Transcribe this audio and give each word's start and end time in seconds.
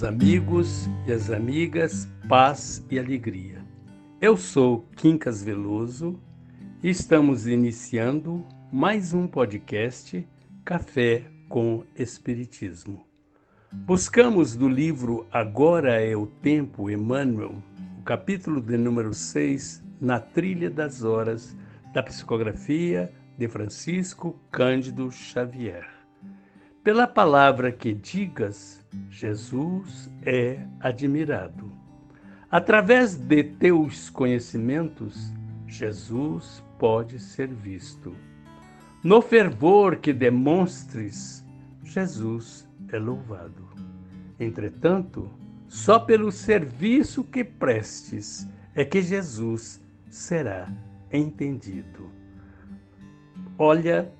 meus 0.00 0.04
amigos 0.04 0.88
e 1.06 1.12
as 1.12 1.30
amigas, 1.30 2.08
paz 2.26 2.84
e 2.90 2.98
alegria. 2.98 3.62
Eu 4.20 4.36
sou 4.36 4.86
Quincas 4.96 5.42
Veloso 5.42 6.18
e 6.82 6.88
estamos 6.88 7.46
iniciando 7.46 8.46
mais 8.72 9.12
um 9.12 9.26
podcast 9.26 10.26
Café 10.64 11.24
com 11.48 11.84
Espiritismo. 11.94 13.04
Buscamos 13.70 14.56
do 14.56 14.68
livro 14.68 15.26
Agora 15.30 16.00
é 16.00 16.16
o 16.16 16.26
Tempo, 16.26 16.90
Emmanuel, 16.90 17.62
o 17.98 18.02
capítulo 18.02 18.60
de 18.60 18.78
número 18.78 19.12
6, 19.12 19.84
Na 20.00 20.18
Trilha 20.18 20.70
das 20.70 21.04
Horas, 21.04 21.54
da 21.92 22.02
psicografia 22.02 23.12
de 23.36 23.48
Francisco 23.48 24.40
Cândido 24.50 25.10
Xavier. 25.10 25.99
Pela 26.82 27.06
palavra 27.06 27.70
que 27.70 27.92
digas, 27.92 28.82
Jesus 29.10 30.10
é 30.22 30.66
admirado. 30.80 31.70
Através 32.50 33.16
de 33.16 33.44
teus 33.44 34.08
conhecimentos, 34.08 35.30
Jesus 35.66 36.64
pode 36.78 37.18
ser 37.18 37.48
visto. 37.48 38.16
No 39.04 39.20
fervor 39.20 39.96
que 39.96 40.10
demonstres, 40.10 41.44
Jesus 41.84 42.66
é 42.90 42.98
louvado. 42.98 43.68
Entretanto, 44.38 45.30
só 45.68 45.98
pelo 45.98 46.32
serviço 46.32 47.22
que 47.24 47.44
prestes 47.44 48.48
é 48.74 48.86
que 48.86 49.02
Jesus 49.02 49.82
será 50.08 50.72
entendido. 51.12 52.10
Olha, 53.58 54.10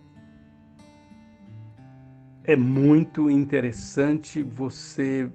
é 2.50 2.56
muito 2.56 3.30
interessante 3.30 4.42
você 4.42 5.30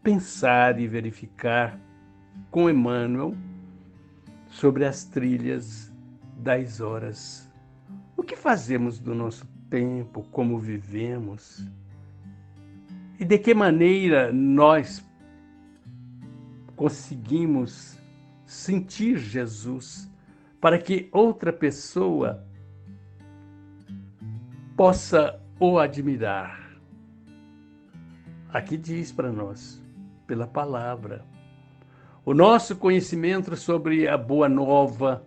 pensar 0.00 0.78
e 0.78 0.86
verificar 0.86 1.76
com 2.52 2.70
Emmanuel 2.70 3.34
sobre 4.46 4.84
as 4.84 5.04
trilhas 5.04 5.92
das 6.36 6.80
horas. 6.80 7.50
O 8.16 8.22
que 8.22 8.36
fazemos 8.36 9.00
do 9.00 9.12
nosso 9.12 9.44
tempo, 9.68 10.22
como 10.30 10.56
vivemos 10.56 11.68
e 13.18 13.24
de 13.24 13.36
que 13.36 13.52
maneira 13.52 14.32
nós 14.32 15.04
conseguimos 16.76 17.98
sentir 18.46 19.18
Jesus 19.18 20.08
para 20.60 20.78
que 20.78 21.08
outra 21.10 21.52
pessoa 21.52 22.46
possa 24.76 25.43
o 25.72 25.78
admirar. 25.78 26.60
Aqui 28.52 28.76
diz 28.76 29.10
para 29.10 29.32
nós, 29.32 29.82
pela 30.26 30.46
palavra, 30.46 31.24
o 32.24 32.34
nosso 32.34 32.76
conhecimento 32.76 33.56
sobre 33.56 34.06
a 34.06 34.16
boa 34.16 34.48
nova, 34.48 35.26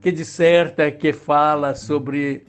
que 0.00 0.12
disserta, 0.12 0.90
que 0.90 1.12
fala 1.12 1.74
sobre 1.74 2.46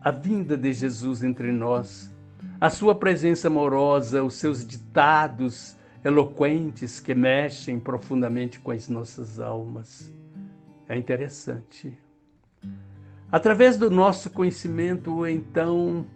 a 0.00 0.10
vinda 0.10 0.56
de 0.56 0.72
Jesus 0.72 1.22
entre 1.22 1.50
nós, 1.50 2.14
a 2.60 2.70
sua 2.70 2.94
presença 2.94 3.48
amorosa, 3.48 4.22
os 4.22 4.34
seus 4.34 4.66
ditados 4.66 5.76
eloquentes 6.04 7.00
que 7.00 7.14
mexem 7.14 7.80
profundamente 7.80 8.60
com 8.60 8.70
as 8.70 8.88
nossas 8.88 9.40
almas. 9.40 10.12
É 10.88 10.96
interessante. 10.96 11.98
Através 13.30 13.76
do 13.76 13.90
nosso 13.90 14.30
conhecimento, 14.30 15.26
então, 15.26 16.06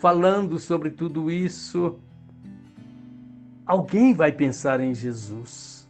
falando 0.00 0.58
sobre 0.58 0.88
tudo 0.88 1.30
isso, 1.30 1.98
alguém 3.66 4.14
vai 4.14 4.32
pensar 4.32 4.80
em 4.80 4.94
Jesus. 4.94 5.86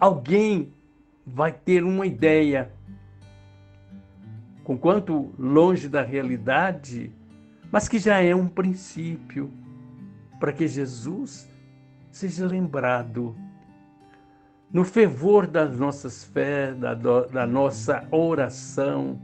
Alguém 0.00 0.72
vai 1.26 1.52
ter 1.52 1.84
uma 1.84 2.06
ideia, 2.06 2.72
com 4.64 4.78
quanto 4.78 5.30
longe 5.38 5.90
da 5.90 6.00
realidade, 6.00 7.12
mas 7.70 7.86
que 7.86 7.98
já 7.98 8.22
é 8.22 8.34
um 8.34 8.48
princípio 8.48 9.52
para 10.40 10.50
que 10.50 10.66
Jesus 10.66 11.46
seja 12.10 12.46
lembrado 12.46 13.36
no 14.72 14.84
fervor 14.84 15.46
das 15.46 15.78
nossas 15.78 16.24
fés, 16.24 16.74
da, 16.78 16.94
da 16.94 17.46
nossa 17.46 18.08
oração. 18.10 19.20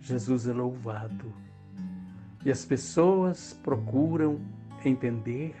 Jesus 0.00 0.48
é 0.48 0.54
louvado. 0.54 1.42
E 2.44 2.50
as 2.50 2.64
pessoas 2.64 3.58
procuram 3.62 4.40
entender 4.84 5.54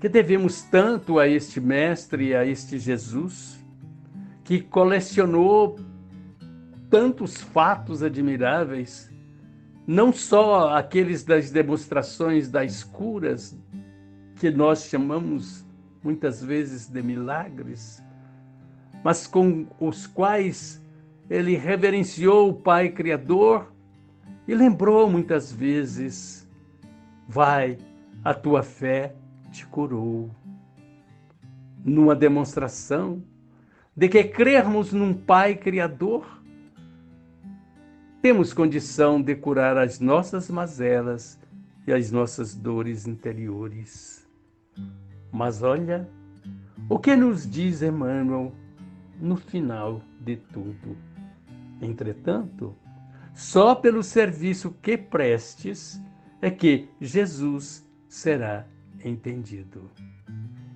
que 0.00 0.08
devemos 0.08 0.62
tanto 0.62 1.18
a 1.18 1.28
este 1.28 1.60
Mestre, 1.60 2.34
a 2.34 2.44
este 2.44 2.78
Jesus, 2.78 3.58
que 4.44 4.60
colecionou 4.60 5.78
tantos 6.90 7.36
fatos 7.36 8.02
admiráveis, 8.02 9.10
não 9.86 10.12
só 10.12 10.76
aqueles 10.76 11.24
das 11.24 11.50
demonstrações 11.50 12.48
das 12.48 12.82
curas, 12.82 13.56
que 14.36 14.50
nós 14.50 14.84
chamamos 14.84 15.64
muitas 16.02 16.42
vezes 16.42 16.88
de 16.88 17.02
milagres, 17.02 18.02
mas 19.02 19.26
com 19.26 19.66
os 19.80 20.06
quais 20.06 20.82
ele 21.28 21.56
reverenciou 21.56 22.50
o 22.50 22.54
Pai 22.54 22.90
Criador 22.90 23.72
e 24.46 24.54
lembrou 24.54 25.10
muitas 25.10 25.50
vezes: 25.50 26.48
Vai, 27.28 27.78
a 28.24 28.32
tua 28.32 28.62
fé 28.62 29.14
te 29.50 29.66
curou. 29.66 30.30
Numa 31.84 32.14
demonstração 32.14 33.22
de 33.96 34.08
que 34.08 34.24
crermos 34.24 34.92
num 34.92 35.14
Pai 35.14 35.54
Criador, 35.54 36.26
temos 38.20 38.52
condição 38.52 39.22
de 39.22 39.34
curar 39.36 39.78
as 39.78 40.00
nossas 40.00 40.50
mazelas 40.50 41.38
e 41.86 41.92
as 41.92 42.10
nossas 42.10 42.54
dores 42.54 43.06
interiores. 43.06 44.28
Mas 45.32 45.62
olha 45.62 46.08
o 46.88 46.98
que 46.98 47.14
nos 47.14 47.48
diz 47.48 47.82
Emmanuel 47.82 48.52
no 49.20 49.36
final 49.36 50.02
de 50.20 50.36
tudo. 50.36 50.96
Entretanto, 51.80 52.74
só 53.36 53.74
pelo 53.74 54.02
serviço 54.02 54.74
que 54.80 54.96
prestes 54.96 56.00
é 56.40 56.50
que 56.50 56.88
Jesus 56.98 57.86
será 58.08 58.66
entendido. 59.04 59.90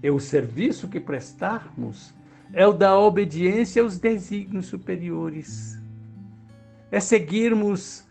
E 0.02 0.10
o 0.10 0.20
serviço 0.20 0.86
que 0.86 1.00
prestarmos 1.00 2.14
é 2.52 2.66
o 2.66 2.72
da 2.74 2.98
obediência 2.98 3.82
aos 3.82 3.98
desígnios 3.98 4.66
superiores. 4.66 5.82
É 6.90 7.00
seguirmos 7.00 8.04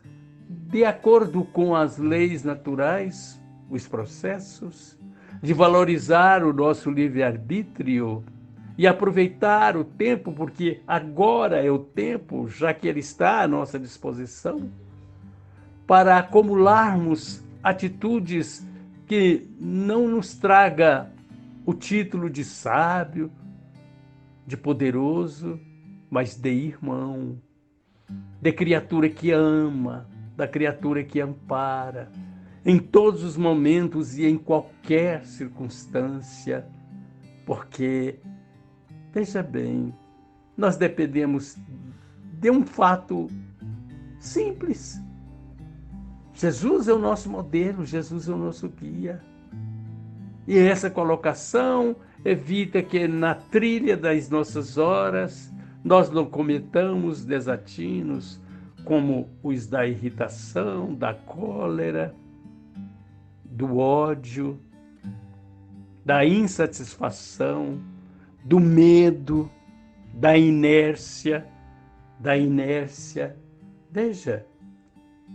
de 0.49 0.83
acordo 0.83 1.43
com 1.43 1.75
as 1.75 1.99
leis 1.99 2.43
naturais, 2.43 3.39
os 3.69 3.87
processos, 3.87 4.97
de 5.43 5.53
valorizar 5.53 6.43
o 6.43 6.51
nosso 6.51 6.89
livre-arbítrio 6.89 8.23
e 8.79 8.87
aproveitar 8.87 9.75
o 9.75 9.83
tempo, 9.83 10.31
porque 10.31 10.79
agora 10.87 11.61
é 11.61 11.69
o 11.69 11.79
tempo, 11.79 12.47
já 12.47 12.73
que 12.73 12.87
ele 12.87 13.01
está 13.01 13.41
à 13.41 13.47
nossa 13.47 13.77
disposição, 13.77 14.71
para 15.85 16.17
acumularmos 16.17 17.43
atitudes 17.61 18.65
que 19.05 19.45
não 19.59 20.07
nos 20.07 20.33
traga 20.33 21.11
o 21.65 21.73
título 21.73 22.29
de 22.29 22.45
sábio, 22.45 23.29
de 24.47 24.55
poderoso, 24.55 25.59
mas 26.09 26.37
de 26.37 26.49
irmão, 26.49 27.37
de 28.41 28.53
criatura 28.53 29.09
que 29.09 29.29
ama, 29.29 30.07
da 30.37 30.47
criatura 30.47 31.03
que 31.03 31.19
ampara, 31.19 32.09
em 32.65 32.79
todos 32.79 33.25
os 33.25 33.35
momentos 33.35 34.17
e 34.17 34.25
em 34.25 34.37
qualquer 34.37 35.25
circunstância, 35.25 36.65
porque 37.45 38.19
Veja 39.19 39.43
bem, 39.43 39.93
nós 40.55 40.77
dependemos 40.77 41.57
de 42.39 42.49
um 42.49 42.65
fato 42.65 43.27
simples. 44.17 44.97
Jesus 46.33 46.87
é 46.87 46.93
o 46.93 46.97
nosso 46.97 47.29
modelo, 47.29 47.85
Jesus 47.85 48.29
é 48.29 48.31
o 48.31 48.37
nosso 48.37 48.69
guia. 48.69 49.21
E 50.47 50.57
essa 50.57 50.89
colocação 50.89 51.97
evita 52.23 52.81
que 52.81 53.09
na 53.09 53.35
trilha 53.35 53.97
das 53.97 54.29
nossas 54.29 54.77
horas 54.77 55.53
nós 55.83 56.09
não 56.09 56.25
cometamos 56.25 57.25
desatinos 57.25 58.39
como 58.85 59.27
os 59.43 59.67
da 59.67 59.85
irritação, 59.85 60.95
da 60.95 61.13
cólera, 61.13 62.15
do 63.43 63.79
ódio, 63.79 64.57
da 66.05 66.25
insatisfação, 66.25 67.81
do 68.43 68.59
medo, 68.59 69.49
da 70.13 70.37
inércia, 70.37 71.45
da 72.19 72.37
inércia. 72.37 73.35
Veja, 73.91 74.45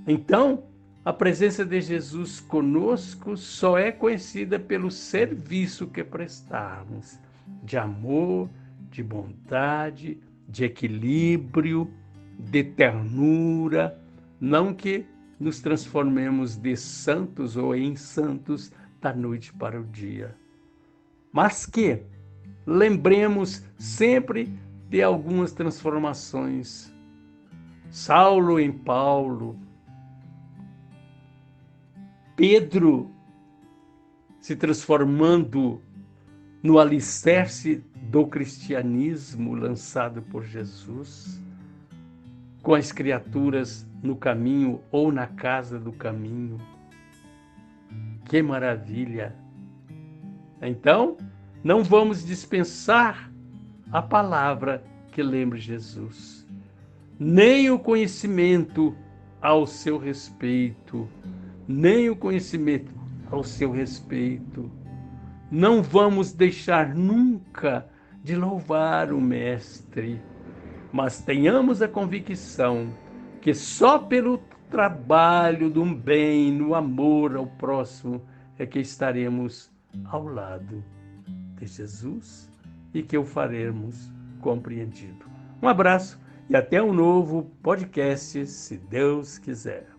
então, 0.06 0.64
A 1.06 1.12
presença 1.12 1.66
de 1.66 1.82
Jesus 1.82 2.40
conosco 2.40 3.36
só 3.36 3.76
é 3.76 3.92
conhecida 3.92 4.58
pelo 4.58 4.90
serviço 4.90 5.86
que 5.86 6.02
prestarmos, 6.02 7.18
de 7.62 7.76
amor, 7.76 8.48
de 8.90 9.02
bondade, 9.02 10.18
de 10.48 10.64
equilíbrio, 10.64 11.92
de 12.38 12.64
ternura, 12.64 14.00
não 14.40 14.72
que 14.72 15.04
nos 15.38 15.60
transformemos 15.60 16.56
de 16.56 16.74
santos 16.74 17.54
ou 17.54 17.74
em 17.74 17.96
santos 17.96 18.72
da 18.98 19.12
noite 19.12 19.52
para 19.52 19.78
o 19.78 19.84
dia, 19.84 20.34
mas 21.30 21.66
que 21.66 22.02
lembremos 22.66 23.64
sempre 23.78 24.52
de 24.88 25.02
algumas 25.02 25.52
transformações. 25.52 26.92
Saulo 27.90 28.58
em 28.58 28.72
Paulo, 28.72 29.58
Pedro 32.36 33.10
se 34.40 34.56
transformando 34.56 35.80
no 36.62 36.78
alicerce 36.78 37.84
do 38.10 38.26
cristianismo 38.26 39.54
lançado 39.54 40.22
por 40.22 40.44
Jesus, 40.44 41.42
com 42.62 42.74
as 42.74 42.90
criaturas 42.90 43.86
no 44.02 44.16
caminho 44.16 44.80
ou 44.90 45.12
na 45.12 45.26
casa 45.26 45.78
do 45.78 45.92
caminho. 45.92 46.58
Que 48.24 48.42
maravilha! 48.42 49.34
Então, 50.60 51.16
não 51.64 51.82
vamos 51.82 52.24
dispensar 52.24 53.32
a 53.90 54.00
palavra 54.00 54.84
que 55.10 55.22
lembre 55.22 55.58
Jesus, 55.58 56.46
nem 57.18 57.70
o 57.70 57.78
conhecimento 57.78 58.94
ao 59.40 59.66
seu 59.66 59.98
respeito 59.98 61.08
nem 61.66 62.10
o 62.10 62.16
conhecimento 62.16 62.92
ao 63.30 63.42
seu 63.42 63.70
respeito. 63.70 64.70
Não 65.50 65.82
vamos 65.82 66.32
deixar 66.32 66.94
nunca 66.94 67.86
de 68.22 68.34
louvar 68.34 69.12
o 69.12 69.20
Mestre, 69.20 70.20
mas 70.92 71.20
tenhamos 71.20 71.82
a 71.82 71.88
convicção 71.88 72.88
que 73.40 73.54
só 73.54 73.98
pelo 73.98 74.38
trabalho 74.70 75.70
do 75.70 75.84
bem, 75.84 76.50
no 76.52 76.74
amor 76.74 77.36
ao 77.36 77.46
próximo, 77.46 78.22
é 78.58 78.64
que 78.64 78.78
estaremos 78.78 79.70
ao 80.06 80.24
lado 80.24 80.82
de 81.56 81.66
Jesus 81.66 82.50
e 82.92 83.02
que 83.02 83.16
o 83.16 83.24
faremos 83.24 84.10
compreendido. 84.40 85.24
Um 85.62 85.68
abraço 85.68 86.18
e 86.48 86.56
até 86.56 86.82
um 86.82 86.92
novo 86.92 87.50
podcast, 87.62 88.46
se 88.46 88.76
Deus 88.76 89.38
quiser. 89.38 89.93